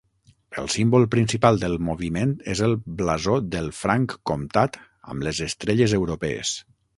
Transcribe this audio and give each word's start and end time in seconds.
El 0.59 0.69
símbol 0.75 1.03
principal 1.15 1.59
del 1.63 1.75
moviment 1.89 2.33
és 2.53 2.61
el 2.69 2.73
blasó 3.01 3.35
del 3.57 3.69
Franc 3.81 4.17
comtat 4.31 4.81
amb 5.13 5.29
les 5.29 5.43
estrelles 5.51 5.95
europees. 6.01 6.57